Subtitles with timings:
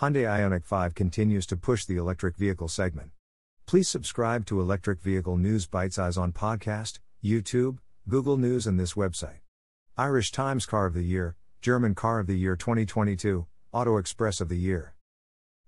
[0.00, 3.12] Hyundai Ioniq 5 continues to push the electric vehicle segment.
[3.64, 8.92] Please subscribe to Electric Vehicle News Bite Size on podcast, YouTube, Google News, and this
[8.92, 9.38] website.
[9.96, 14.50] Irish Times Car of the Year, German Car of the Year 2022, Auto Express of
[14.50, 14.94] the Year.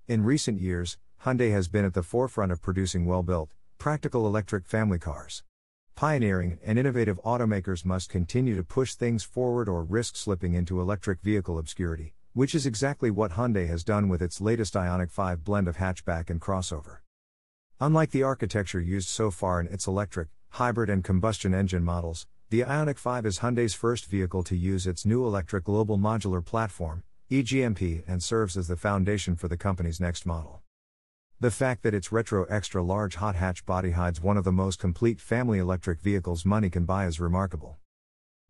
[0.07, 4.67] In recent years, Hyundai has been at the forefront of producing well built, practical electric
[4.67, 5.43] family cars.
[5.95, 11.23] Pioneering and innovative automakers must continue to push things forward or risk slipping into electric
[11.23, 15.67] vehicle obscurity, which is exactly what Hyundai has done with its latest Ioniq 5 blend
[15.67, 16.99] of hatchback and crossover.
[17.81, 22.61] Unlike the architecture used so far in its electric, hybrid, and combustion engine models, the
[22.61, 28.05] Ioniq 5 is Hyundai's first vehicle to use its new electric global modular platform, EGMP,
[28.07, 30.63] and serves as the foundation for the company's next model.
[31.41, 34.79] The fact that its retro extra large hot hatch body hides one of the most
[34.79, 37.79] complete family electric vehicles money can buy is remarkable.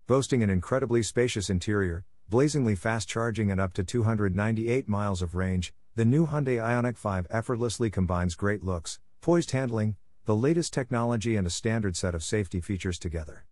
[0.06, 5.72] Boasting an incredibly spacious interior, blazingly fast charging and up to 298 miles of range,
[5.96, 11.46] the new Hyundai Ioniq 5 effortlessly combines great looks, poised handling, the latest technology and
[11.46, 13.46] a standard set of safety features together.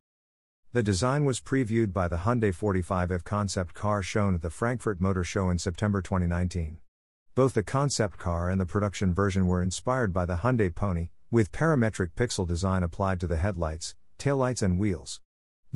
[0.74, 5.24] The design was previewed by the Hyundai 45F concept car shown at the Frankfurt Motor
[5.24, 6.76] Show in September 2019.
[7.34, 11.50] Both the concept car and the production version were inspired by the Hyundai Pony, with
[11.50, 15.20] parametric pixel design applied to the headlights, taillights, and wheels.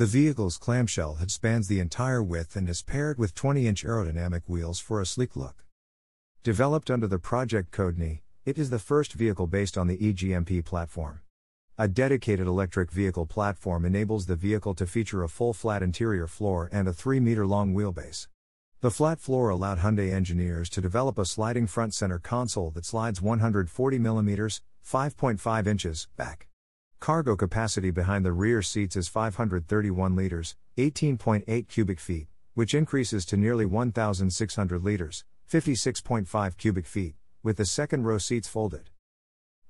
[0.00, 4.40] The vehicle's clamshell head spans the entire width and is paired with 20 inch aerodynamic
[4.46, 5.66] wheels for a sleek look.
[6.42, 7.98] Developed under the project Code
[8.46, 11.20] it is the first vehicle based on the EGMP platform.
[11.76, 16.70] A dedicated electric vehicle platform enables the vehicle to feature a full flat interior floor
[16.72, 18.26] and a 3 meter long wheelbase.
[18.80, 23.20] The flat floor allowed Hyundai engineers to develop a sliding front center console that slides
[23.20, 26.46] 140 mm, 5.5 inches, back.
[27.00, 33.38] Cargo capacity behind the rear seats is 531 liters, 18.8 cubic feet, which increases to
[33.38, 38.90] nearly 1,600 liters, 56.5 cubic feet, with the second row seats folded.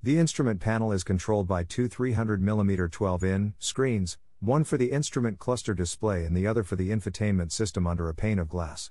[0.03, 5.39] The instrument panel is controlled by two 300mm 12 in screens, one for the instrument
[5.39, 8.91] cluster display and the other for the infotainment system under a pane of glass.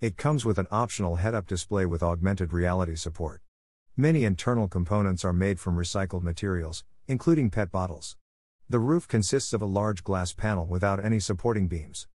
[0.00, 3.42] It comes with an optional head up display with augmented reality support.
[3.96, 8.16] Many internal components are made from recycled materials, including PET bottles.
[8.68, 12.08] The roof consists of a large glass panel without any supporting beams.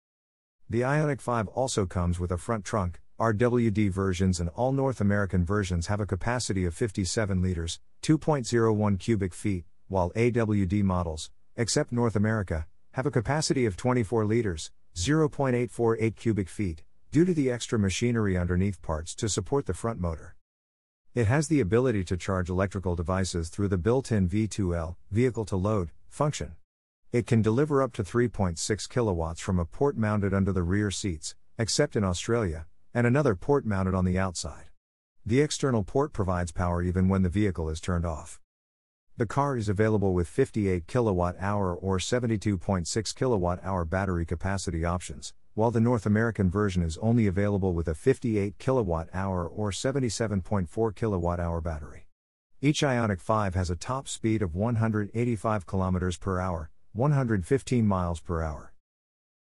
[0.70, 3.00] The Ioniq 5 also comes with a front trunk.
[3.20, 9.34] RWD versions and all North American versions have a capacity of 57 liters, 2.01 cubic
[9.34, 16.50] feet, while AWD models, except North America, have a capacity of 24 liters, 0.848 cubic
[16.50, 20.36] feet, due to the extra machinery underneath parts to support the front motor.
[21.16, 25.56] It has the ability to charge electrical devices through the built in V2L, vehicle to
[25.56, 26.52] load, function.
[27.12, 31.34] It can deliver up to 3.6 kilowatts from a port mounted under the rear seats,
[31.58, 34.66] except in Australia, and another port mounted on the outside.
[35.26, 38.40] The external port provides power even when the vehicle is turned off.
[39.18, 45.34] The car is available with 58 kilowatt hour or 72.6 kilowatt hour battery capacity options,
[45.60, 50.96] while the North American version is only available with a 58 kilowatt hour or 77.4
[50.96, 52.08] kilowatt hour battery.
[52.62, 58.42] Each Ioniq 5 has a top speed of 185 km per hour, 115 miles per
[58.42, 58.72] hour.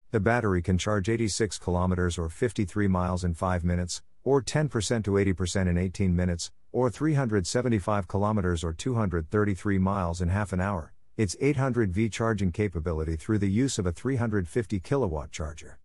[0.09, 5.11] The battery can charge 86 km or 53 miles in 5 minutes, or 10% to
[5.11, 10.93] 80% in 18 minutes, or 375 km or 233 miles in half an hour.
[11.15, 15.77] Its 800V charging capability through the use of a 350 kilowatt charger.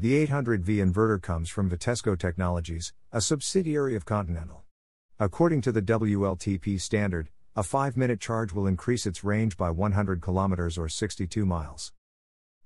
[0.00, 4.64] The 800V inverter comes from Vitesco Technologies, a subsidiary of Continental.
[5.18, 10.22] According to the WLTP standard, a 5 minute charge will increase its range by 100
[10.22, 11.92] kilometers or 62 miles.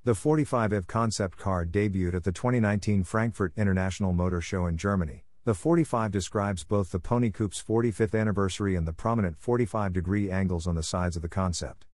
[0.05, 5.25] The 45F concept car debuted at the 2019 Frankfurt International Motor Show in Germany.
[5.45, 10.69] The 45 describes both the Pony Coupe's 45th anniversary and the prominent 45 degree angles
[10.69, 11.84] on the sides of the concept.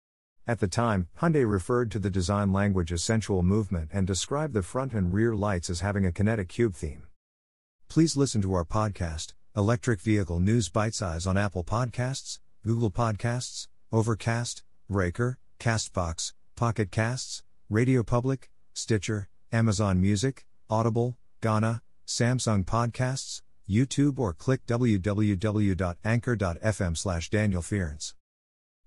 [0.50, 4.65] At the time, Hyundai referred to the design language as sensual movement and described the
[4.65, 7.05] front and rear lights as having a kinetic cube theme.
[7.88, 13.69] Please listen to our podcast, Electric Vehicle News Bite Size on Apple Podcasts, Google Podcasts,
[13.92, 24.19] Overcast, Breaker, Castbox, Pocket Casts, Radio Public, Stitcher, Amazon Music, Audible, Gaana, Samsung Podcasts, YouTube
[24.19, 25.77] or click www.anchor.fm
[26.97, 27.63] slash Daniel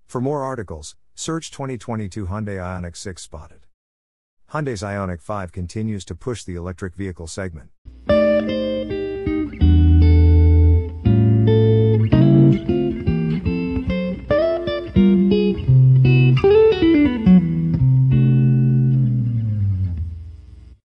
[0.06, 3.60] For more articles, Search 2022 Hyundai Ioniq 6 spotted.
[4.50, 7.70] Hyundai's Ioniq 5 continues to push the electric vehicle segment.